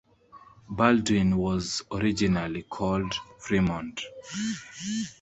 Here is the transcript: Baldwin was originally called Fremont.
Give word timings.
Baldwin 0.67 1.37
was 1.37 1.83
originally 1.91 2.63
called 2.63 3.13
Fremont. 3.37 4.01